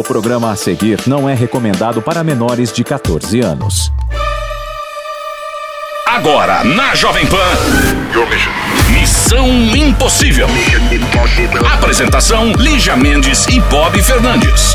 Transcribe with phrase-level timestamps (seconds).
[0.00, 3.92] O programa a seguir não é recomendado para menores de 14 anos.
[6.06, 7.36] Agora, na Jovem Pan.
[8.98, 10.46] Missão Impossível.
[11.74, 14.74] Apresentação: Lígia Mendes e Bob Fernandes.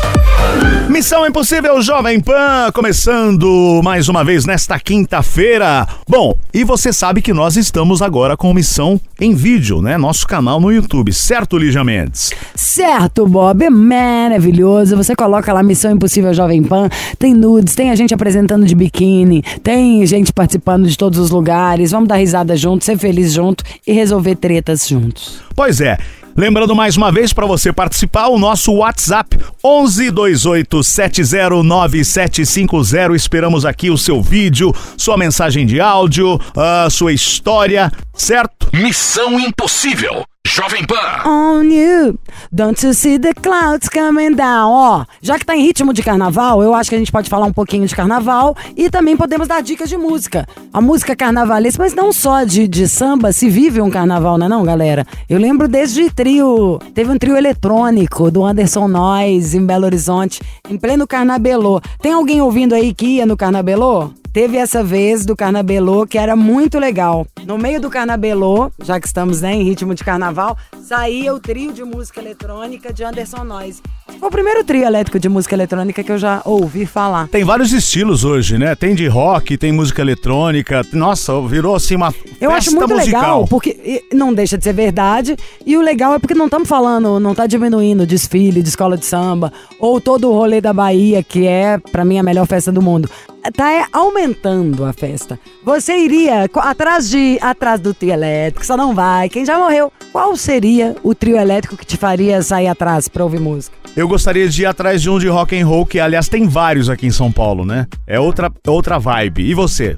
[0.96, 5.86] Missão Impossível Jovem Pan, começando mais uma vez nesta quinta-feira.
[6.08, 9.98] Bom, e você sabe que nós estamos agora com missão em vídeo, né?
[9.98, 12.32] Nosso canal no YouTube, certo, Lígia Mendes?
[12.54, 14.96] Certo, Bob, é maravilhoso.
[14.96, 16.88] Você coloca lá Missão Impossível Jovem Pan,
[17.18, 21.90] tem nudes, tem a gente apresentando de biquíni, tem gente participando de todos os lugares.
[21.90, 25.42] Vamos dar risada junto, ser feliz junto e resolver tretas juntos.
[25.54, 25.98] Pois é.
[26.36, 33.16] Lembrando mais uma vez para você participar, o nosso WhatsApp 11 28 709750.
[33.16, 38.68] Esperamos aqui o seu vídeo, sua mensagem de áudio, a sua história, certo?
[38.74, 40.26] Missão Impossível.
[40.46, 41.28] Jovem Pan.
[41.28, 42.16] On you,
[42.52, 44.70] don't you see the clouds coming down?
[44.70, 47.46] Ó, já que tá em ritmo de carnaval, eu acho que a gente pode falar
[47.46, 50.46] um pouquinho de carnaval e também podemos dar dicas de música.
[50.72, 54.48] A música carnavalesca, mas não só de, de samba, se vive um carnaval, não é
[54.48, 55.04] não, galera?
[55.28, 60.78] Eu lembro desde trio, teve um trio eletrônico do Anderson Noise em Belo Horizonte, em
[60.78, 61.80] pleno Carnabelô.
[62.00, 64.12] Tem alguém ouvindo aí que ia no Carnabelô?
[64.36, 67.26] Teve essa vez do Carnabelô que era muito legal.
[67.46, 71.72] No meio do Carnabelô, já que estamos né, em ritmo de carnaval, saía o trio
[71.72, 73.80] de música eletrônica de Anderson Noise.
[74.18, 77.28] Foi o primeiro trio elétrico de música eletrônica que eu já ouvi falar.
[77.28, 78.74] Tem vários estilos hoje, né?
[78.74, 80.86] Tem de rock, tem música eletrônica.
[80.92, 83.20] Nossa, virou assim uma Eu acho muito musical.
[83.20, 85.36] legal, porque não deixa de ser verdade.
[85.64, 88.96] E o legal é porque não estamos falando, não tá diminuindo o desfile de escola
[88.96, 92.70] de samba, ou todo o rolê da Bahia, que é, pra mim, a melhor festa
[92.72, 93.10] do mundo.
[93.54, 95.38] Tá é, aumentando a festa.
[95.64, 99.28] Você iria atrás de atrás do trio elétrico, só não vai.
[99.28, 99.92] Quem já morreu?
[100.10, 103.76] Qual seria o trio elétrico que te faria sair atrás pra ouvir música?
[103.96, 106.90] Eu gostaria de ir atrás de um de rock and roll, que aliás tem vários
[106.90, 107.86] aqui em São Paulo, né?
[108.06, 109.42] É outra, outra vibe.
[109.42, 109.96] E você?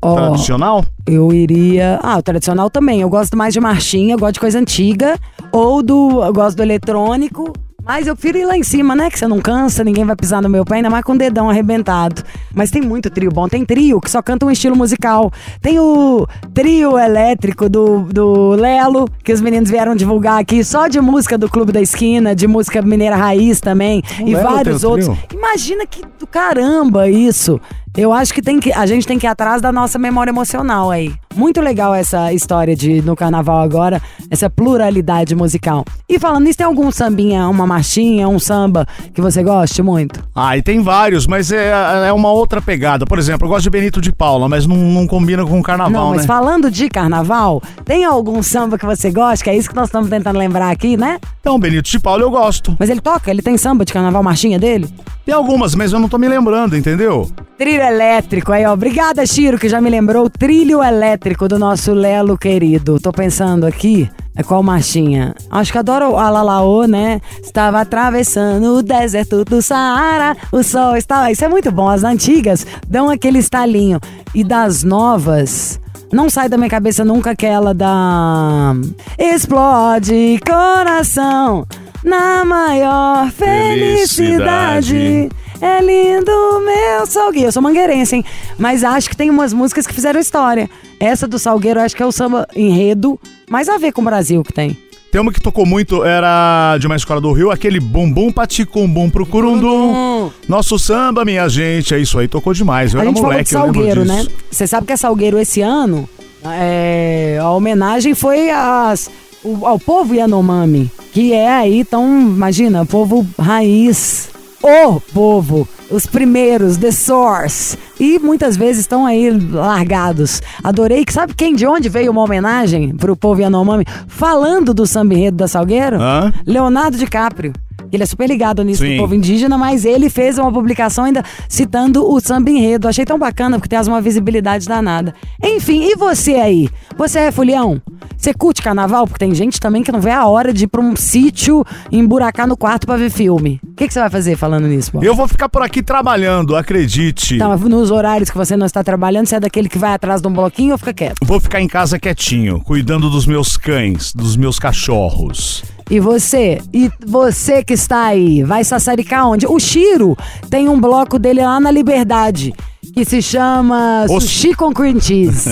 [0.00, 0.84] Ó, Tradicional?
[1.04, 1.98] Eu iria.
[2.00, 3.00] Ah, o tradicional também.
[3.00, 5.18] Eu gosto mais de marchinha, eu gosto de coisa antiga.
[5.50, 6.22] Ou do.
[6.22, 7.52] Eu gosto do eletrônico.
[7.84, 9.10] Mas eu prefiro ir lá em cima, né?
[9.10, 11.48] Que você não cansa, ninguém vai pisar no meu pé, ainda mais com o dedão
[11.50, 12.22] arrebentado.
[12.54, 13.48] Mas tem muito trio bom.
[13.48, 15.32] Tem trio que só canta um estilo musical.
[15.60, 21.00] Tem o trio elétrico do, do Lelo, que os meninos vieram divulgar aqui, só de
[21.00, 24.02] música do Clube da Esquina, de música mineira raiz também.
[24.20, 25.08] e Lelo vários outros.
[25.32, 27.60] Imagina que do caramba isso.
[27.96, 30.90] Eu acho que, tem que a gente tem que ir atrás da nossa memória emocional
[30.90, 31.12] aí.
[31.34, 35.84] Muito legal essa história de no carnaval agora, essa pluralidade musical.
[36.08, 40.22] E falando nisso, tem algum sambinha, uma marchinha, um samba que você goste muito?
[40.34, 41.72] Ah, e tem vários, mas é,
[42.06, 43.04] é uma outra pegada.
[43.04, 45.92] Por exemplo, eu gosto de Benito de Paula, mas não, não combina com o carnaval,
[45.92, 46.26] Não, mas né?
[46.26, 49.44] falando de carnaval, tem algum samba que você gosta?
[49.44, 51.18] Que é isso que nós estamos tentando lembrar aqui, né?
[51.40, 52.76] Então, Benito de Paula eu gosto.
[52.78, 53.30] Mas ele toca?
[53.30, 54.88] Ele tem samba de carnaval, marchinha dele?
[55.30, 57.30] Tem algumas, mas eu não tô me lembrando, entendeu?
[57.56, 58.72] Trilho elétrico aí, ó.
[58.72, 62.98] Obrigada, Chiro, que já me lembrou o trilho elétrico do nosso Lelo querido.
[62.98, 64.10] Tô pensando aqui.
[64.34, 65.32] É qual marchinha?
[65.48, 67.20] Acho que adoro a Lalaô, né?
[67.40, 71.30] Estava atravessando o deserto do Saara, o sol estava.
[71.30, 71.88] Isso é muito bom.
[71.88, 74.00] As antigas dão aquele estalinho.
[74.34, 75.78] E das novas.
[76.12, 78.74] Não sai da minha cabeça nunca aquela da.
[79.16, 81.64] Explode coração
[82.04, 84.88] na maior Felicidade.
[84.92, 85.28] felicidade.
[85.60, 87.48] É lindo meu salgueiro.
[87.48, 88.24] Eu sou mangueirense, hein?
[88.58, 90.70] Mas acho que tem umas músicas que fizeram história.
[90.98, 94.42] Essa do Salgueiro, acho que é o samba enredo, mais a ver com o Brasil
[94.42, 94.76] que tem.
[95.12, 99.26] Tem uma que tocou muito, era de uma escola do Rio, aquele bumbum paticumbum pro
[99.26, 100.30] curundum.
[100.48, 102.94] Nosso samba, minha gente, é isso aí, tocou demais.
[102.94, 104.26] Eu a era gente moleque, falou de Salgueiro, né?
[104.50, 106.08] Você sabe que é Salgueiro esse ano,
[106.44, 109.10] é, a homenagem foi às,
[109.44, 114.28] o- ao povo Yanomami, que é aí, então, imagina, povo raiz,
[114.62, 117.76] o povo, os primeiros, the source.
[117.98, 120.40] E muitas vezes estão aí largados.
[120.62, 123.84] Adorei que, sabe quem, de onde veio uma homenagem pro povo Yanomami?
[124.06, 126.00] Falando do samba enredo da Salgueiro?
[126.00, 126.32] Hã?
[126.46, 127.52] Leonardo DiCaprio.
[127.92, 128.96] Ele é super ligado nisso Sim.
[128.96, 132.88] do povo indígena, mas ele fez uma publicação ainda citando o samba enredo.
[132.88, 135.14] Achei tão bacana, porque tem uma visibilidade danada.
[135.42, 136.68] Enfim, e você aí?
[136.96, 137.80] Você é fulião?
[138.16, 139.06] Você curte carnaval?
[139.06, 142.46] Porque tem gente também que não vê a hora de ir pra um sítio emburacar
[142.46, 143.60] no quarto pra ver filme.
[143.64, 145.04] O que, que você vai fazer falando nisso, Bob?
[145.04, 147.38] Eu vou ficar por aqui trabalhando, acredite.
[147.38, 150.28] Mas nos horários que você não está trabalhando, você é daquele que vai atrás de
[150.28, 151.16] um bloquinho ou fica quieto?
[151.24, 155.62] Vou ficar em casa quietinho, cuidando dos meus cães, dos meus cachorros.
[155.90, 156.60] E você?
[156.72, 159.46] E você que está aí, vai sassaricar onde?
[159.46, 160.16] O Chiro
[160.48, 162.54] tem um bloco dele lá na Liberdade.
[162.94, 165.50] Que se chama Os- Sushi com Cream Cheese.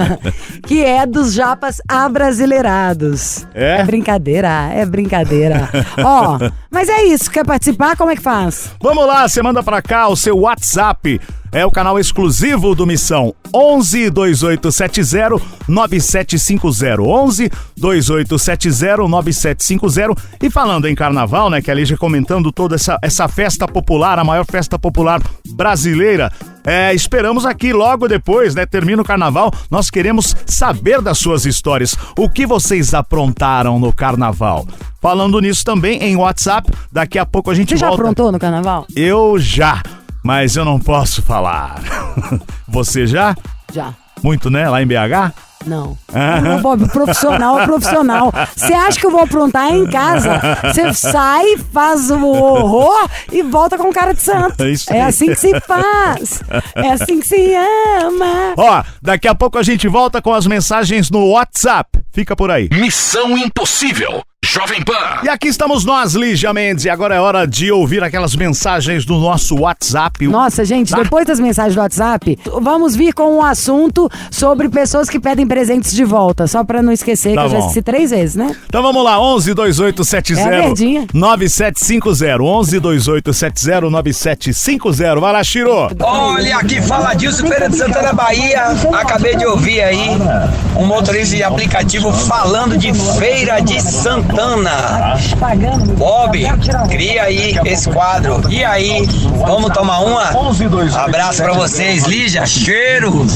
[0.66, 3.46] que é dos japas abrasileirados.
[3.54, 3.82] É?
[3.84, 5.68] brincadeira, é brincadeira.
[6.02, 6.38] Ó,
[6.70, 7.30] mas é isso.
[7.30, 7.96] Quer participar?
[7.96, 8.70] Como é que faz?
[8.80, 11.20] Vamos lá, você manda pra cá o seu WhatsApp.
[11.54, 15.36] É o canal exclusivo do Missão 11 2870
[15.68, 22.98] 9750 11 2870 9750 e falando em carnaval, né, que a Lígia comentando toda essa,
[23.02, 25.20] essa festa popular, a maior festa popular
[25.50, 26.32] brasileira.
[26.64, 28.64] É, esperamos aqui logo depois, né?
[28.64, 29.52] Termina o carnaval.
[29.70, 31.96] Nós queremos saber das suas histórias.
[32.16, 34.64] O que vocês aprontaram no carnaval?
[35.00, 38.02] Falando nisso também em WhatsApp, daqui a pouco a gente Você já volta.
[38.02, 38.86] aprontou no carnaval?
[38.94, 39.82] Eu já,
[40.22, 41.80] mas eu não posso falar.
[42.68, 43.34] Você já?
[43.72, 43.94] Já.
[44.22, 44.68] Muito, né?
[44.68, 45.32] Lá em BH?
[45.66, 45.96] Não.
[46.42, 48.32] Não, Bob, profissional é profissional.
[48.56, 50.40] Você acha que eu vou aprontar em casa?
[50.64, 54.62] Você sai, faz o horror e volta com cara de santo.
[54.62, 56.42] É isso É assim que se faz.
[56.74, 57.54] É assim que se
[58.04, 58.54] ama.
[58.56, 62.00] Ó, daqui a pouco a gente volta com as mensagens no WhatsApp.
[62.12, 62.68] Fica por aí.
[62.72, 64.22] Missão Impossível.
[64.44, 65.20] Jovem Pan.
[65.22, 69.16] E aqui estamos nós, Lígia Mendes, e agora é hora de ouvir aquelas mensagens do
[69.16, 70.26] nosso WhatsApp.
[70.26, 70.98] Nossa, gente, Tá.
[71.00, 75.92] depois das mensagens do WhatsApp, vamos vir com um assunto sobre pessoas que pedem presentes
[75.94, 76.46] de volta.
[76.48, 77.66] Só pra não esquecer, Tá que eu já bom.
[77.66, 78.54] esqueci três vezes, né?
[78.66, 81.06] Então vamos lá, 11 2870 É a verdinha.
[81.14, 82.42] 9750.
[82.42, 85.20] 11 2870 9750.
[85.20, 85.88] Vai lá, Chiro.
[86.00, 88.64] Olha, aqui fala Dilson Feira de Santana, Bahia.
[88.92, 90.08] Acabei de ouvir aí
[90.76, 94.31] um motorista de aplicativo falando de Feira de Santana.
[95.96, 96.38] Bob,
[96.88, 98.40] cria aí esse quadro.
[98.50, 99.06] E aí,
[99.46, 100.24] vamos tomar uma?
[100.96, 102.46] Abraço pra vocês, Lígia.
[102.46, 103.26] Cheiro.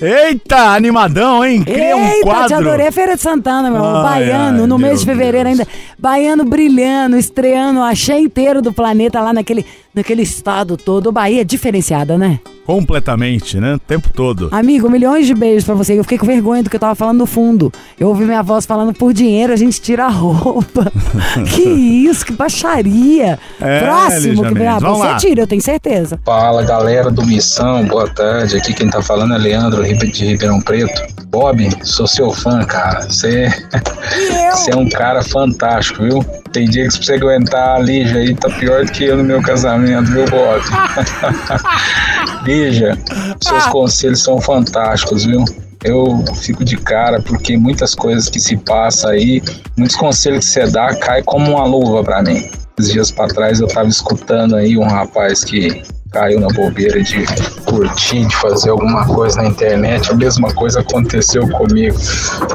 [0.00, 1.62] Eita, animadão, hein?
[1.62, 2.48] Cria um Eita, quadro.
[2.48, 4.04] te adorei a Feira de Santana, meu amor.
[4.06, 5.60] Ai, Baiano, ai, no mês de fevereiro Deus.
[5.60, 5.70] ainda.
[5.96, 11.12] Baiano brilhando, estreando, achei inteiro do planeta lá naquele, naquele estado todo.
[11.12, 12.40] Bahia é diferenciada, né?
[12.64, 13.74] Completamente, né?
[13.74, 14.48] O tempo todo.
[14.52, 15.98] Amigo, milhões de beijos pra você.
[15.98, 17.72] Eu fiquei com vergonha do que eu tava falando no fundo.
[17.98, 20.90] Eu ouvi minha voz falando por dinheiro, a gente tira a roupa.
[21.54, 23.38] que isso, que baixaria.
[23.60, 24.66] É, Próximo que vem.
[24.66, 25.16] Ah, você lá.
[25.16, 26.20] tira, eu tenho certeza.
[26.24, 28.56] Fala galera do Missão, boa tarde.
[28.56, 31.02] Aqui quem tá falando é Leandro de Ribeirão Preto.
[31.26, 33.06] Bob, sou seu fã, cara.
[33.06, 33.48] Você
[34.52, 36.41] você é um cara fantástico, viu?
[36.52, 39.40] Tem dia que você aguentar a Lígia aí, tá pior do que eu no meu
[39.40, 40.62] casamento, viu, Bob?
[42.44, 42.98] Lígia,
[43.40, 45.44] seus conselhos são fantásticos, viu?
[45.82, 49.42] Eu fico de cara porque muitas coisas que se passa aí,
[49.76, 52.50] muitos conselhos que você dá, cai como uma luva pra mim.
[52.78, 57.24] Esses dias pra trás eu tava escutando aí um rapaz que caiu na bobeira de
[57.64, 60.10] curtir, de fazer alguma coisa na internet.
[60.10, 61.96] A mesma coisa aconteceu comigo.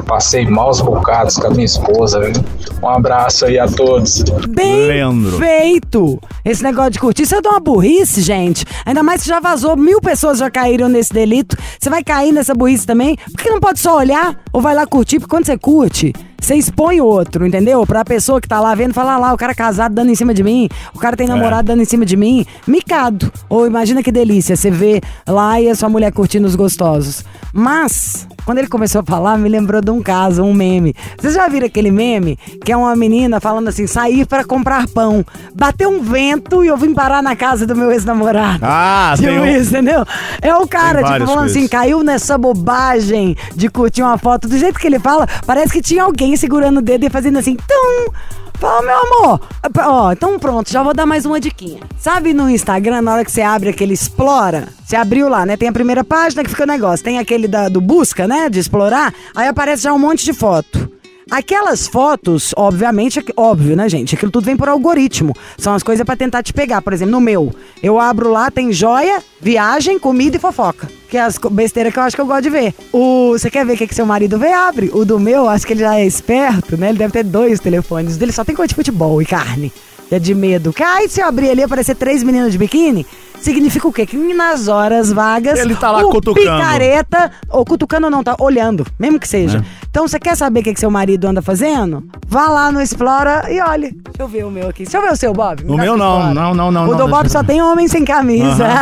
[0.05, 2.43] Passei maus bocados com a minha esposa, viu?
[2.81, 4.21] Um abraço aí a todos.
[4.49, 5.37] Bem Leandro.
[5.37, 6.21] feito!
[6.45, 8.63] Esse negócio de curtir, isso é de uma burrice, gente.
[8.85, 11.57] Ainda mais que já vazou, mil pessoas já caíram nesse delito.
[11.79, 13.17] Você vai cair nessa burrice também?
[13.31, 15.19] Por que não pode só olhar ou vai lá curtir?
[15.19, 17.85] Porque quando você curte, você expõe o outro, entendeu?
[17.85, 20.43] Pra pessoa que tá lá vendo, falar lá, o cara casado dando em cima de
[20.43, 23.31] mim, o cara tem namorado dando em cima de mim, micado.
[23.49, 27.25] Ou imagina que delícia, você vê lá e a sua mulher curtindo os gostosos.
[27.53, 30.93] Mas, quando ele começou a falar, me lembrou de um caso, um meme.
[31.19, 32.37] Vocês já viram aquele meme?
[32.63, 35.25] Que é uma menina falando assim, sair pra comprar pão.
[35.55, 38.59] Bateu um vento e eu vim parar na casa do meu ex-namorado.
[38.61, 40.05] Ah, Tipo tem um- isso, entendeu?
[40.41, 44.47] É o cara, tipo, falando assim, caiu nessa bobagem de curtir uma foto.
[44.47, 47.55] Do jeito que ele fala, parece que tinha alguém segurando o dedo e fazendo assim,
[47.55, 48.11] tum!
[48.59, 49.41] Fala, meu amor.
[49.85, 51.79] Ó, então pronto, já vou dar mais uma diquinha.
[51.99, 55.55] Sabe no Instagram, na hora que você abre aquele explora, você abriu lá, né?
[55.55, 57.03] Tem a primeira página que fica o negócio.
[57.05, 58.49] Tem aquele da- do busca, né?
[58.49, 59.13] De explorar.
[59.35, 60.91] Aí aparece já um monte de foto.
[61.29, 64.15] Aquelas fotos, obviamente, é óbvio, né, gente?
[64.15, 65.33] Aquilo tudo vem por algoritmo.
[65.57, 66.81] São as coisas pra tentar te pegar.
[66.81, 67.53] Por exemplo, no meu,
[67.83, 70.89] eu abro lá, tem joia, viagem, comida e fofoca.
[71.09, 72.73] Que é as besteiras que eu acho que eu gosto de ver.
[72.93, 74.53] O, você quer ver o que, que seu marido vê?
[74.53, 74.89] Abre.
[74.93, 76.89] O do meu, acho que ele já é esperto, né?
[76.89, 78.15] Ele deve ter dois telefones.
[78.15, 79.71] O dele só tem coisa de futebol e carne.
[80.09, 80.71] É de medo.
[80.71, 83.05] Que aí, se eu abrir ali aparecer três meninas de biquíni,
[83.39, 84.05] significa o quê?
[84.05, 85.59] Que nas horas vagas.
[85.59, 86.45] Ele tá lá o cutucando.
[86.45, 89.63] picareta, ou cutucando ou não, tá olhando, mesmo que seja.
[89.89, 92.03] Então, você quer saber o que, que seu marido anda fazendo?
[92.27, 93.91] Vá lá no Explora e olhe.
[93.91, 94.83] Deixa eu ver o meu aqui.
[94.83, 95.63] Deixa eu ver o seu, Bob.
[95.63, 98.05] Me O meu não, não, não, não, O não, do Bob só tem homem sem
[98.05, 98.67] camisa.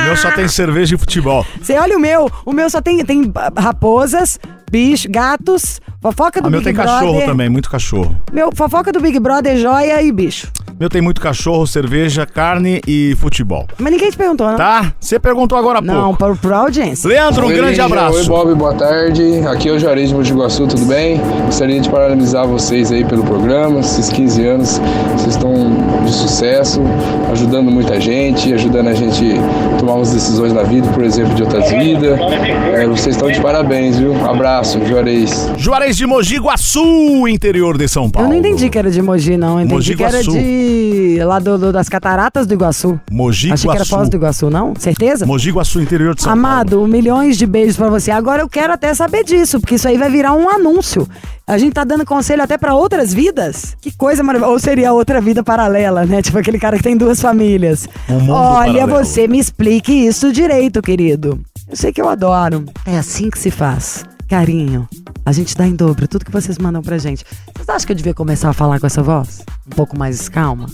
[0.00, 1.46] O meu só tem cerveja e futebol.
[1.60, 2.30] Você olha o meu.
[2.44, 4.38] O meu só tem, tem raposas,
[4.70, 7.00] bicho, gatos, fofoca do O meu Big tem Brother.
[7.00, 8.16] cachorro também, muito cachorro.
[8.32, 10.48] Meu, fofoca do Big Brother, joia e bicho.
[10.78, 13.66] Meu tem muito cachorro, cerveja, carne e futebol.
[13.78, 14.56] Mas ninguém te perguntou, né?
[14.56, 14.92] Tá?
[14.98, 16.18] Você perguntou agora há Não, pouco.
[16.18, 17.08] pra, pra audiência.
[17.08, 18.26] Leandro, um Oi, grande Oi, abraço.
[18.28, 19.22] Bob, boa tarde.
[19.46, 21.20] Aqui é o Juarez de Mogi Guaçu, tudo bem?
[21.46, 23.78] Gostaria de parabenizar vocês aí pelo programa.
[23.80, 24.80] Esses 15 anos,
[25.12, 25.54] vocês estão
[26.04, 26.80] de sucesso,
[27.30, 29.24] ajudando muita gente, ajudando a gente
[29.74, 32.18] a tomar umas decisões na vida, por exemplo, de outras vidas.
[32.74, 34.12] É, vocês estão de parabéns, viu?
[34.28, 35.50] Abraço, Juarez.
[35.56, 38.28] Juarez de Mogi Guaçu, interior de São Eu Paulo.
[38.30, 39.54] não entendi que era de Mogi, não.
[39.60, 40.32] Eu entendi Mogi que era Guaçu.
[40.64, 41.24] De.
[41.24, 42.98] lá do, do- das cataratas do Iguaçu.
[43.10, 43.96] Mogi Achei que era Guaçu.
[43.96, 44.74] Foz do Iguaçu, não?
[44.78, 45.26] Certeza?
[45.26, 48.10] Mogi Guaçu, interior de São Amado, milhões de beijos pra você.
[48.10, 51.06] Agora eu quero até saber disso, porque isso aí vai virar um anúncio.
[51.46, 53.76] A gente tá dando conselho até pra outras vidas.
[53.80, 54.52] Que coisa maravilhosa.
[54.52, 56.22] Ou seria outra vida paralela, né?
[56.22, 57.86] Tipo aquele cara que tem duas famílias.
[58.08, 59.04] Um mundo Olha, paralelo.
[59.04, 61.38] você me explique isso direito, querido.
[61.68, 62.64] Eu sei que eu adoro.
[62.86, 64.04] É assim que se faz.
[64.28, 64.88] Carinho.
[65.24, 67.24] A gente dá em dobro tudo que vocês mandam pra gente.
[67.54, 69.42] Vocês acham que eu devia começar a falar com essa voz?
[69.66, 70.66] Um pouco mais calma?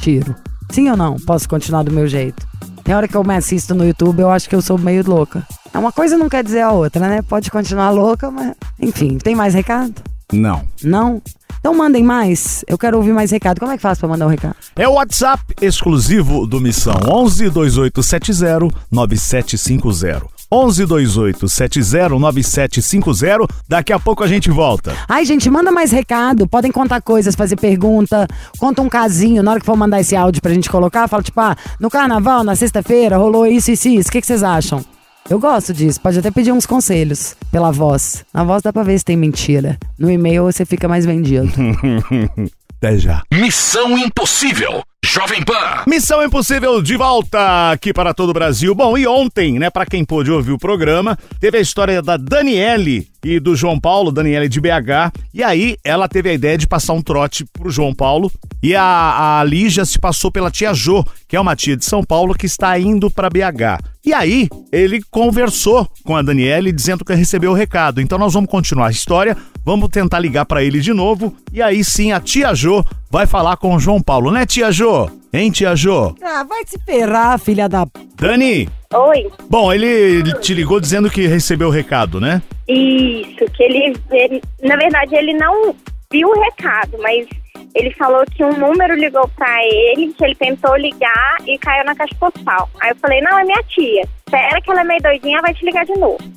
[0.00, 0.34] Tiro.
[0.70, 1.16] Sim ou não?
[1.16, 2.46] Posso continuar do meu jeito?
[2.84, 5.46] Tem hora que eu me assisto no YouTube, eu acho que eu sou meio louca.
[5.72, 7.22] É Uma coisa não quer dizer a outra, né?
[7.22, 8.54] Pode continuar louca, mas.
[8.80, 9.94] Enfim, tem mais recado?
[10.32, 10.62] Não.
[10.82, 11.22] Não?
[11.60, 12.64] Então mandem mais.
[12.66, 13.60] Eu quero ouvir mais recado.
[13.60, 14.56] Como é que faz pra mandar o recado?
[14.74, 20.41] É o WhatsApp exclusivo do Missão 11 2870 9750.
[20.52, 23.46] 11 2870 9750.
[23.66, 24.94] Daqui a pouco a gente volta.
[25.08, 26.46] Ai, gente, manda mais recado.
[26.46, 28.28] Podem contar coisas, fazer pergunta.
[28.58, 29.42] Conta um casinho.
[29.42, 32.44] Na hora que for mandar esse áudio pra gente colocar, fala tipo, ah, no carnaval,
[32.44, 34.08] na sexta-feira, rolou isso, isso, isso.
[34.10, 34.84] O que, que vocês acham?
[35.30, 36.00] Eu gosto disso.
[36.00, 38.24] Pode até pedir uns conselhos pela voz.
[38.34, 39.78] Na voz dá pra ver se tem mentira.
[39.98, 41.48] No e-mail você fica mais vendido.
[42.76, 43.22] Até já.
[43.32, 44.82] Missão Impossível.
[45.04, 45.84] Jovem Pan.
[45.86, 48.74] Missão Impossível de volta aqui para todo o Brasil.
[48.74, 53.11] Bom, e ontem, né, para quem pôde ouvir o programa, teve a história da Daniele
[53.24, 55.12] e do João Paulo, Daniele de BH.
[55.32, 58.30] E aí ela teve a ideia de passar um trote pro João Paulo.
[58.62, 62.02] E a, a Lígia se passou pela tia Jo, que é uma tia de São
[62.04, 63.82] Paulo que está indo para BH.
[64.04, 68.00] E aí ele conversou com a Daniele dizendo que recebeu o recado.
[68.00, 71.34] Então nós vamos continuar a história, vamos tentar ligar para ele de novo.
[71.52, 75.21] E aí sim a tia Jo vai falar com o João Paulo, né, tia Jo?
[75.32, 76.14] Hein, tia Jo?
[76.22, 77.86] ah, vai se ferrar, filha da.
[78.16, 82.42] Dani, Oi, bom, ele te ligou dizendo que recebeu o recado, né?
[82.68, 85.74] isso, que ele, ele- na verdade, ele não
[86.10, 87.26] viu o recado, mas
[87.74, 91.94] ele falou que um número ligou pra ele, que ele tentou ligar e caiu na
[91.94, 92.70] caixa postal.
[92.80, 94.02] Aí eu falei, não, é minha tia.
[94.26, 96.18] Espera que ela é meio doidinha, vai te ligar de novo.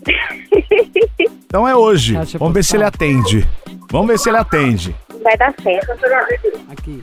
[1.46, 2.14] Então é hoje.
[2.16, 3.48] Caixa Vamos ver se ele atende.
[3.92, 4.96] Vamos ver se ele atende.
[5.24, 5.92] vai dar certo.
[6.70, 7.02] Aqui.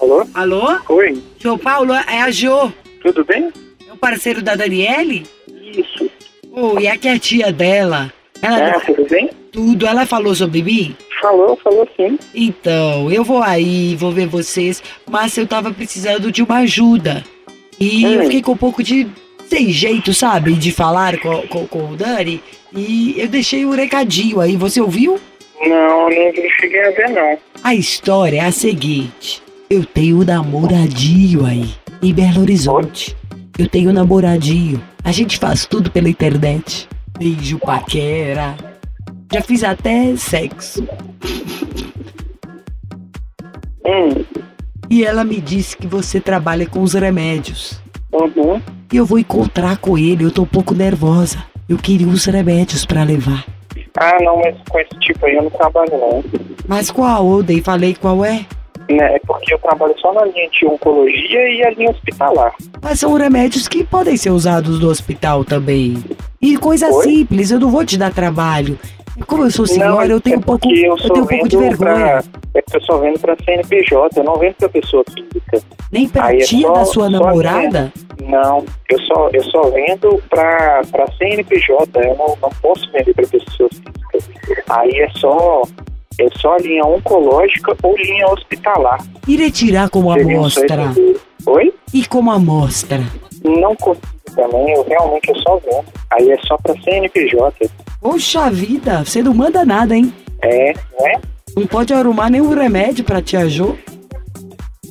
[0.00, 0.26] Alô?
[0.34, 0.78] Alô?
[0.88, 2.72] Oi, João Paulo, é a Jo.
[3.02, 3.52] tudo bem?
[3.88, 5.26] É o parceiro da Daniele?
[5.48, 6.08] Isso.
[6.52, 8.12] Oi, é que é a tia dela.
[8.40, 9.28] Ela Ah, tudo bem?
[9.52, 10.96] tudo, ela falou sobre mim?
[11.20, 12.18] Falou, falou sim.
[12.34, 17.24] Então, eu vou aí, vou ver vocês, mas eu tava precisando de uma ajuda.
[17.80, 18.24] E eu Hum.
[18.24, 19.06] fiquei com um pouco de
[19.48, 22.40] sem jeito, sabe, de falar com, com, com o Dani.
[22.72, 25.18] E eu deixei um recadinho aí, você ouviu?
[25.60, 27.38] Não, não cheguei a ver não.
[27.64, 31.68] A história é a seguinte: eu tenho um namoradinho aí,
[32.02, 33.16] em Belo Horizonte.
[33.58, 34.80] Eu tenho um namoradinho.
[35.02, 36.88] A gente faz tudo pela internet.
[37.18, 38.54] Beijo, paquera.
[39.32, 40.86] Já fiz até sexo.
[43.84, 44.24] Hum,
[44.90, 47.80] E ela me disse que você trabalha com os remédios.
[48.12, 48.60] uhum.
[48.92, 51.44] E eu vou encontrar com ele, eu tô um pouco nervosa.
[51.68, 53.44] Eu queria os remédios pra levar.
[54.00, 56.24] Ah, não, mas com esse tipo aí eu não trabalho não.
[56.66, 57.30] Mas qual?
[57.32, 58.44] Eu dei, falei qual é.
[58.88, 62.54] Né, É porque eu trabalho só na linha de oncologia e a linha hospitalar.
[62.80, 66.02] Mas são remédios que podem ser usados no hospital também.
[66.40, 67.04] E coisa Oi?
[67.04, 68.78] simples, eu não vou te dar trabalho.
[69.26, 71.48] Como eu sou senhora, não, eu tenho é um pouco, eu eu tenho um pouco
[71.48, 72.22] de vergonha.
[72.22, 72.22] Pra,
[72.54, 75.60] é eu só vendo pra CNPJ, eu não vendo pra pessoa física.
[75.90, 77.92] Nem pra Aí é tia só- da sua namorada?
[78.22, 83.26] Não, eu só, eu só vendo pra, pra CNPJ, eu não, não posso vender pra
[83.26, 84.34] pessoa física.
[84.70, 85.62] Aí é só,
[86.20, 88.98] é só linha oncológica ou linha hospitalar.
[89.26, 90.92] E retirar como amostra?
[91.46, 91.72] Oi?
[91.94, 93.00] E como amostra?
[93.44, 95.84] Não consigo também, eu realmente eu só vendo.
[96.10, 97.70] Aí é só pra CNPJ.
[98.00, 100.12] Poxa vida, você não manda nada, hein?
[100.42, 101.20] É, né?
[101.56, 103.76] Não pode arrumar nenhum remédio pra tia Jo?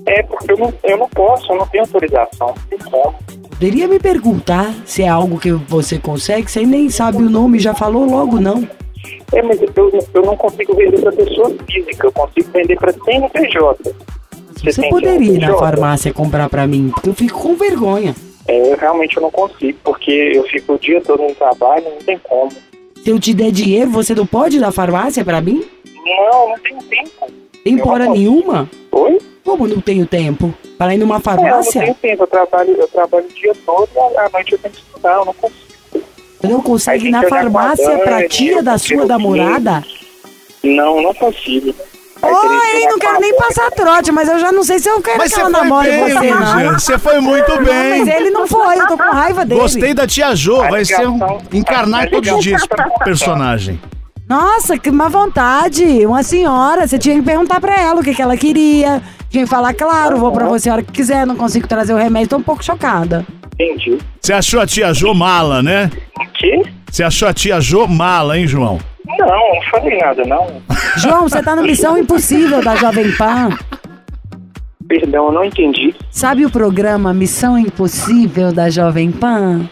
[0.05, 2.53] É porque eu não, eu não posso, eu não tenho autorização.
[2.89, 3.15] Como.
[3.49, 6.49] Poderia me perguntar se é algo que você consegue?
[6.49, 8.67] Você nem sabe o nome, já falou logo não.
[9.33, 13.95] É, mas eu, eu não consigo vender pra pessoa física, eu consigo vender pra CNPJ.
[14.63, 18.15] Você tem poderia ir na farmácia comprar pra mim, porque eu fico com vergonha.
[18.47, 22.17] É, eu realmente não consigo, porque eu fico o dia todo no trabalho, não tem
[22.19, 22.51] como.
[23.03, 25.63] Se eu te der dinheiro, você não pode ir na farmácia pra mim?
[26.05, 27.33] Não, não tenho tempo.
[27.63, 28.69] Tem hora nenhuma?
[28.91, 29.17] Oi?
[29.43, 30.53] Como não tenho tempo?
[30.77, 31.81] Para ir numa É, eu não farmácia?
[31.81, 34.79] tenho tempo, eu trabalho, eu trabalho o dia todo e à noite eu tenho que
[34.81, 35.67] estudar, eu não consigo.
[36.43, 39.83] Eu não consigo Aí ir na farmácia com a pra Dani, tia da sua namorada?
[40.63, 41.73] Não, não consigo.
[42.19, 45.17] Que Oi, não quero nem passar trote, mas eu já não sei se eu quero
[45.17, 46.73] Mas que você ela namore bem, você, não.
[46.73, 48.05] Você foi muito bem.
[48.05, 49.61] mas ele não foi, eu tô com raiva dele.
[49.61, 51.19] Gostei da tia Jo, vai ser um,
[51.53, 52.63] encarnar todos os dias
[53.03, 53.79] personagem.
[54.27, 56.05] Nossa, que má vontade.
[56.05, 59.01] Uma senhora, você tinha que perguntar pra ela o que, que ela queria.
[59.29, 61.97] Tinha que falar, claro, vou pra você a hora que quiser, não consigo trazer o
[61.97, 63.25] remédio, tô um pouco chocada.
[63.53, 63.97] Entendi.
[64.21, 65.89] Você achou a tia Jo mala, né?
[66.19, 66.61] O quê?
[66.91, 68.79] Você achou a tia Jo mala, hein, João?
[69.05, 70.61] Não, não falei nada, não.
[70.97, 73.49] João, você tá no Missão Impossível da Jovem Pan.
[74.87, 75.93] Perdão, eu não entendi.
[76.09, 79.69] Sabe o programa Missão Impossível da Jovem Pan?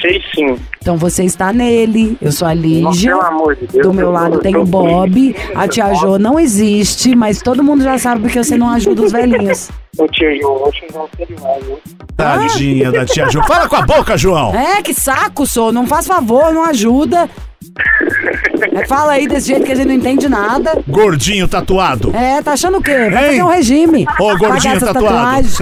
[0.00, 0.56] Sei sim.
[0.80, 3.10] Então você está nele, eu sou a Lígia.
[3.12, 3.86] Pelo amor de Deus.
[3.86, 7.82] Do meu eu- lado tem o Bob, a tia Jo não existe, mas todo mundo
[7.84, 9.70] já sabe porque você não ajuda os velhinhos.
[9.98, 11.76] Ô tia Jo, vou te dar um?
[12.16, 13.42] Tadinha da tia Jo.
[13.44, 14.54] Fala com a boca, João.
[14.54, 15.72] É, que saco, sou.
[15.72, 17.28] Não faz favor, não ajuda.
[18.72, 20.82] É, fala aí desse jeito que a gente não entende nada.
[20.88, 22.14] Gordinho tatuado.
[22.14, 23.08] É, tá achando o quê?
[23.10, 23.30] Vai Hein?
[23.30, 24.06] fazer um regime.
[24.18, 24.94] Ô, gordinho tatuado.
[25.06, 25.58] tatuagens.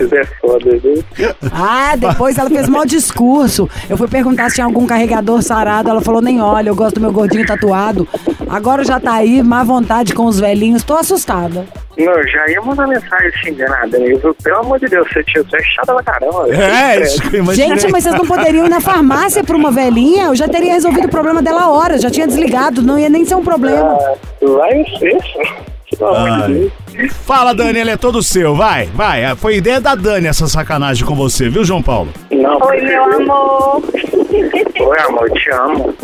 [0.00, 1.04] Isso é foda, viu?
[1.52, 3.68] Ah, depois ela fez mau discurso.
[3.88, 5.90] Eu fui perguntar se tinha algum carregador sarado.
[5.90, 8.06] Ela falou: nem olha, eu gosto do meu gordinho tatuado.
[8.48, 10.82] Agora já tá aí, má vontade com os velhinhos.
[10.82, 11.64] Tô assustada.
[12.04, 14.10] Não, eu já ia mandar mensagem xingando a Dani.
[14.22, 16.46] Eu, Pelo amor de Deus, você tio, você é chata pra caramba.
[16.46, 16.62] velho.
[16.62, 17.22] É, isso.
[17.54, 20.26] Gente, mas vocês não poderiam ir na farmácia pra uma velhinha?
[20.26, 21.98] Eu já teria resolvido o problema dela a hora.
[21.98, 22.82] Já tinha desligado.
[22.82, 23.96] Não ia nem ser um problema.
[24.00, 25.18] Ah, vai ser,
[25.98, 26.72] pelo amor de Deus.
[26.96, 27.08] Ai.
[27.24, 28.54] Fala, Dani, ele é todo seu.
[28.54, 29.34] Vai, vai.
[29.36, 32.12] Foi ideia da Dani essa sacanagem com você, viu, João Paulo?
[32.30, 33.82] Não, Oi, meu amor.
[34.80, 35.94] Oi, amor, eu te amo.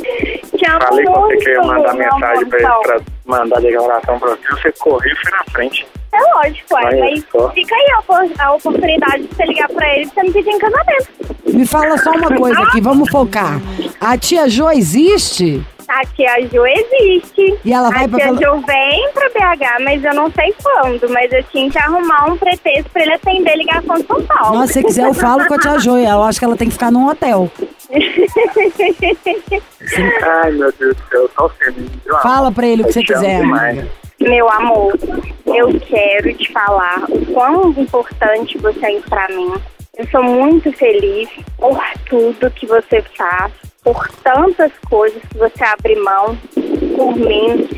[0.57, 2.83] Te amo Falei com você que eu ia mandar mensagem pra ele amor.
[2.83, 4.49] pra mandar declaração pra você.
[4.51, 5.87] Você correu e foi na frente.
[6.13, 7.51] É lógico, Olha mas só.
[7.51, 10.51] fica aí a, opor- a oportunidade de você ligar pra ele e você me pedir
[10.51, 11.09] em casamento.
[11.47, 13.61] Me fala só uma coisa aqui, vamos focar.
[14.01, 15.63] A tia Jo existe?
[15.89, 17.59] A tia Ju existe.
[17.65, 21.09] E ela vai a pra tia Ju vem pra BH, mas eu não sei quando.
[21.11, 24.55] Mas eu tinha que arrumar um pretexto pra ele atender a ligação de São Paulo.
[24.59, 25.97] Nossa, se você quiser, eu falo com a tia Jo.
[25.99, 27.51] Eu acho que ela tem que ficar num hotel.
[30.23, 31.51] Ai, meu Deus do céu, tô?
[32.23, 33.87] Fala pra ele o que você quiser, demais.
[34.21, 34.99] Meu amor,
[35.47, 39.53] eu quero te falar o quão importante você é pra mim.
[39.97, 45.97] Eu sou muito feliz por tudo que você faz, por tantas coisas que você abre
[45.97, 46.37] mão
[46.97, 47.69] por mim,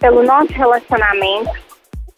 [0.00, 1.50] pelo nosso relacionamento.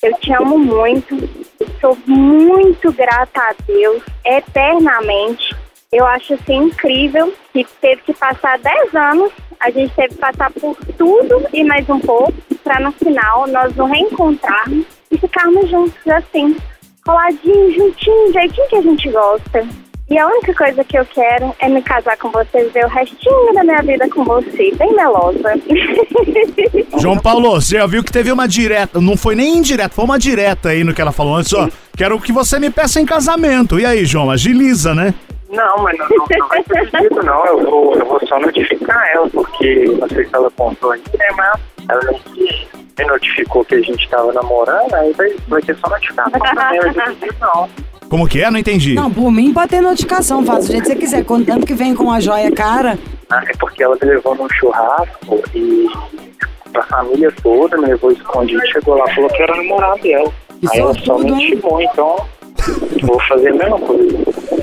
[0.02, 1.14] Eu te amo muito,
[1.58, 5.54] eu sou muito grata a Deus, eternamente.
[5.92, 10.48] Eu acho assim incrível que teve que passar 10 anos, a gente teve que passar
[10.52, 16.06] por tudo e mais um pouco, para no final nós nos reencontrarmos e ficarmos juntos
[16.06, 16.56] assim,
[17.04, 19.68] coladinhos, juntinhos, do jeitinho que a gente gosta.
[20.08, 22.88] E a única coisa que eu quero é me casar com você e ver o
[22.88, 25.54] restinho da minha vida com você, bem melosa.
[27.00, 30.20] João Paulo, você já viu que teve uma direta, não foi nem indireta, foi uma
[30.20, 31.68] direta aí no que ela falou antes, ó.
[31.96, 33.78] Quero que você me peça em casamento.
[33.80, 35.14] E aí, João, agiliza, né?
[35.50, 37.44] Não, mas não, não, não vai ser pedido, não.
[37.46, 41.26] Eu vou, eu vou só notificar ela, porque não sei se ela contou ainda, né,
[41.36, 45.88] mas ela não me notificou que a gente tava namorando, aí vai, vai ter só
[45.88, 47.68] notificação também, eu não não.
[48.08, 48.50] Como que é?
[48.50, 48.94] Não entendi.
[48.94, 51.24] Não, por mim pode ter notificação, faz do jeito que você quiser.
[51.24, 52.98] Contando que vem com a joia cara.
[53.30, 55.86] Ah, É porque ela me levou num churrasco e
[56.74, 60.32] a família toda me levou escondido, chegou lá, falou que era namorado dela.
[60.72, 62.26] Aí ela só me intimou, então
[63.02, 64.18] vou fazer a mesma coisa.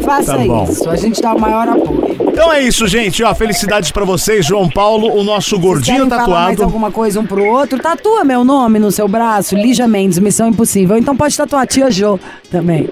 [0.07, 0.63] Faça Tá bom.
[0.69, 2.15] isso, a gente dá o maior apoio.
[2.21, 3.23] Então é isso, gente.
[3.23, 6.63] Ó, felicidades pra vocês, João Paulo, o nosso gordinho Querem falar mais tatuado.
[6.63, 7.77] alguma coisa um pro outro?
[7.79, 10.97] Tatua meu nome no seu braço, Lígia Mendes, Missão Impossível.
[10.97, 12.19] Então pode tatuar a tia Jo
[12.51, 12.87] também.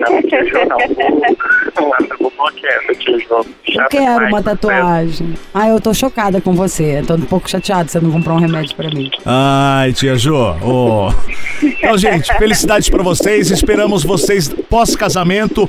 [0.00, 0.78] Não, tia Jo, não.
[1.80, 4.42] Eu Chata quero demais, uma né?
[4.42, 5.34] tatuagem.
[5.54, 7.02] Ah, eu tô chocada com você.
[7.06, 9.10] Tô um pouco chateada você não comprou um remédio pra mim.
[9.24, 10.34] Ai, tia Jo.
[10.64, 11.12] ô.
[11.62, 13.50] Então, gente, felicidades pra vocês.
[13.50, 15.68] Esperamos vocês pós-casamento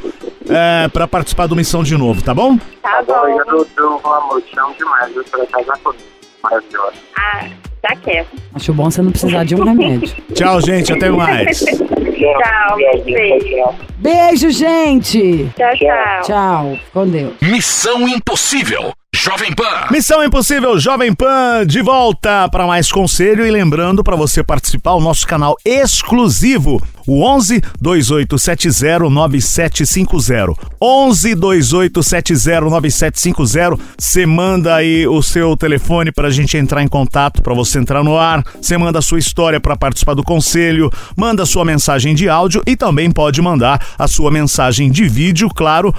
[0.51, 2.57] é, pra participar do Missão de novo, tá bom?
[2.81, 6.03] Tá Bom, eu dou um amor, te amo demais, eu quero casar comigo.
[6.43, 6.93] Maravilhosa.
[7.17, 7.47] Ah,
[7.83, 8.27] já quero.
[8.53, 10.13] Acho bom você não precisar de um remédio.
[10.33, 10.91] Tchau, gente.
[10.93, 11.59] Até mais.
[11.59, 13.91] Tchau, beijo.
[13.97, 15.51] Beijo, gente!
[15.55, 16.21] Tchau, tchau.
[16.23, 16.79] Tchau.
[16.93, 17.33] Com Deus.
[17.41, 18.91] Missão Impossível.
[19.13, 19.87] Jovem Pan.
[19.91, 25.01] Missão Impossível Jovem Pan de volta para mais conselho e lembrando para você participar o
[25.01, 30.53] nosso canal exclusivo O 11 2870 9750.
[30.81, 33.77] 11 2870 9750.
[33.97, 38.03] Você manda aí o seu telefone para a gente entrar em contato, para você entrar
[38.03, 38.43] no ar.
[38.61, 42.61] Você manda a sua história para participar do conselho, manda a sua mensagem de áudio
[42.65, 45.93] e também pode mandar a sua mensagem de vídeo, claro,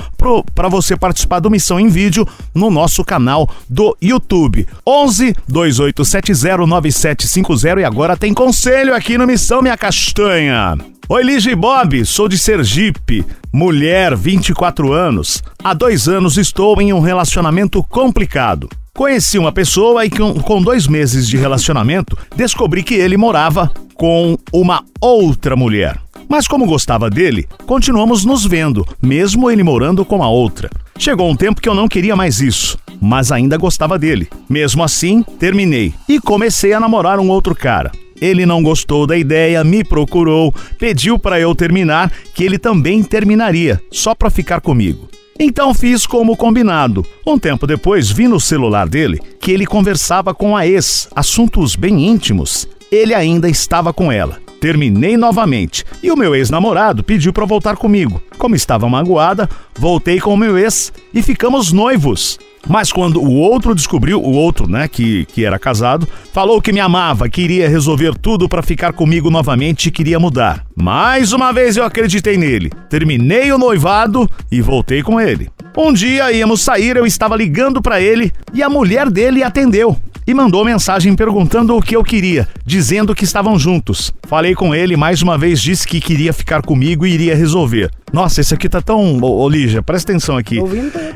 [0.55, 4.67] para você participar do Missão em Vídeo no nosso canal do YouTube.
[4.87, 10.77] 11 2870 9750 e agora tem conselho aqui no Missão Minha Castanha.
[11.13, 13.23] Oi, Lige Bob, sou de Sergipe,
[13.53, 15.43] mulher, 24 anos.
[15.63, 18.67] Há dois anos estou em um relacionamento complicado.
[18.95, 24.83] Conheci uma pessoa e com dois meses de relacionamento descobri que ele morava com uma
[24.99, 26.01] outra mulher.
[26.31, 30.71] Mas como gostava dele, continuamos nos vendo, mesmo ele morando com a outra.
[30.99, 34.31] Chegou um tempo que eu não queria mais isso, mas ainda gostava dele.
[34.49, 37.93] Mesmo assim, terminei e comecei a namorar um outro cara.
[38.23, 43.83] Ele não gostou da ideia, me procurou, pediu para eu terminar, que ele também terminaria,
[43.91, 45.09] só para ficar comigo.
[45.41, 47.05] Então fiz como combinado.
[47.27, 52.07] Um tempo depois vi no celular dele que ele conversava com a ex, assuntos bem
[52.07, 52.69] íntimos.
[52.93, 54.39] Ele ainda estava com ela.
[54.61, 58.23] Terminei novamente e o meu ex-namorado pediu para voltar comigo.
[58.39, 62.39] Como estava magoada, voltei com o meu ex e ficamos noivos.
[62.69, 66.81] Mas quando o outro descobriu, o outro, né, que, que era casado, falou que me
[66.81, 70.65] amava, queria resolver tudo para ficar comigo novamente e queria mudar.
[70.77, 72.71] Mais uma vez eu acreditei nele.
[72.89, 75.51] Terminei o noivado e voltei com ele.
[75.77, 80.35] Um dia íamos sair, eu estava ligando para ele e a mulher dele atendeu e
[80.35, 84.13] mandou mensagem perguntando o que eu queria, dizendo que estavam juntos.
[84.27, 87.91] Falei com ele, mais uma vez disse que queria ficar comigo e iria resolver.
[88.13, 89.19] Nossa, esse aqui tá tão.
[89.23, 90.59] Ô, ô Lígia, presta atenção aqui.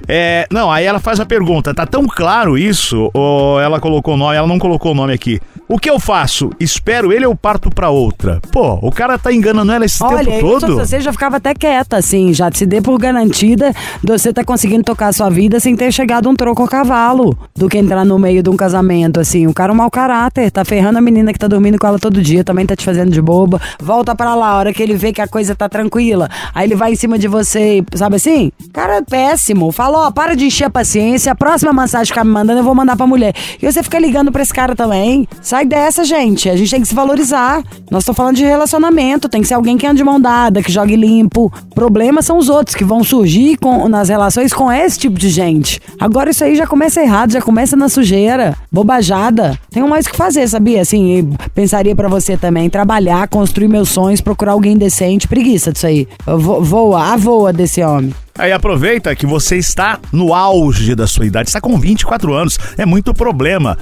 [0.08, 3.10] É, não, aí ela faz a pergunta: tá tão claro isso?
[3.12, 4.36] Ou ela colocou o nome?
[4.36, 5.40] Ela não colocou o nome aqui.
[5.68, 6.50] O que eu faço?
[6.60, 8.40] Espero ele ou parto pra outra?
[8.52, 10.76] Pô, o cara tá enganando ela esse Olha, tempo todo?
[10.76, 14.84] você já ficava até quieta, assim, já se dê por garantida de você tá conseguindo
[14.84, 18.16] tocar a sua vida sem ter chegado um troco a cavalo, do que entrar no
[18.16, 19.48] meio de um casamento, assim.
[19.48, 21.98] O cara é um mau caráter, tá ferrando a menina que tá dormindo com ela
[21.98, 23.60] todo dia, também tá te fazendo de boba.
[23.80, 26.76] Volta pra lá, a hora que ele vê que a coisa tá tranquila, aí ele
[26.76, 28.52] vai em cima de você, sabe assim?
[28.72, 29.72] Cara, é péssimo.
[29.72, 32.64] Fala, ó, para de encher a paciência, a próxima mensagem que ficar me mandando eu
[32.64, 33.34] vou mandar pra mulher.
[33.60, 35.26] E você fica ligando pra esse cara também.
[35.56, 36.50] Sai dessa, gente.
[36.50, 37.64] A gente tem que se valorizar.
[37.90, 40.70] Nós estamos falando de relacionamento, tem que ser alguém que anda de mão dada, que
[40.70, 41.50] jogue limpo.
[41.74, 45.80] Problemas são os outros que vão surgir com, nas relações com esse tipo de gente.
[45.98, 49.58] Agora isso aí já começa errado, já começa na sujeira, bobajada.
[49.70, 50.82] Tenho mais o que fazer, sabia?
[50.82, 56.06] Assim, pensaria pra você também, trabalhar, construir meus sonhos, procurar alguém decente, preguiça disso aí.
[56.26, 58.12] Voa, a voa desse homem.
[58.38, 62.58] Aí aproveita que você está no auge da sua idade, está com 24 anos.
[62.76, 63.76] É muito problema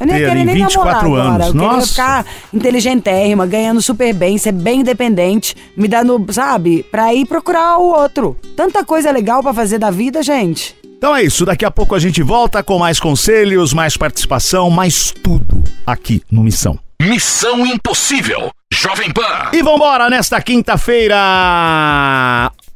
[0.00, 1.48] nem ter ali nem 24 namorar anos.
[1.48, 1.64] agora.
[1.64, 1.86] Eu Nossa.
[1.88, 7.92] ficar inteligentérrima, ganhando super bem, ser bem independente, me dando, sabe, pra ir procurar o
[7.94, 8.36] outro.
[8.56, 10.74] Tanta coisa legal pra fazer da vida, gente.
[10.96, 15.12] Então é isso, daqui a pouco a gente volta com mais conselhos, mais participação, mais
[15.22, 16.78] tudo aqui no Missão.
[17.02, 18.50] Missão Impossível.
[18.72, 19.50] Jovem Pan.
[19.52, 21.14] E vambora nesta quinta-feira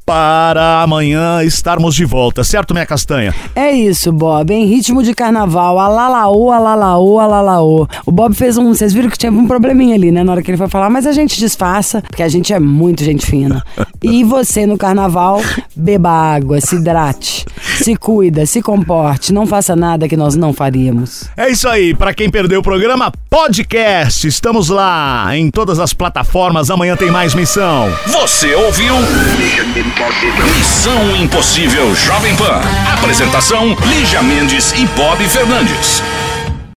[0.08, 3.34] para amanhã estarmos de volta, certo, minha castanha?
[3.54, 4.50] É isso, Bob.
[4.50, 7.86] Em ritmo de carnaval, alalaô, alalaô, alalaô.
[8.06, 8.72] O Bob fez um.
[8.72, 10.24] Vocês viram que tinha um probleminha ali, né?
[10.24, 13.04] Na hora que ele foi falar, mas a gente disfarça, porque a gente é muito
[13.04, 13.62] gente fina.
[14.02, 15.42] E você no carnaval,
[15.76, 17.44] beba água, se hidrate,
[17.76, 21.28] se cuida, se comporte, não faça nada que nós não faríamos.
[21.36, 24.26] É isso aí, para quem perdeu o programa, podcast.
[24.26, 26.70] Estamos lá em todas as plataformas.
[26.70, 27.92] Amanhã tem mais missão.
[28.06, 28.94] Você ouviu?
[30.56, 32.60] Missão Impossível Jovem Pan.
[32.94, 36.00] Apresentação: Lígia Mendes e Bob Fernandes.